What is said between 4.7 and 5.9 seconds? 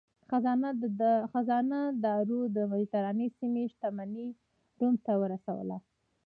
روم ته ورسوله.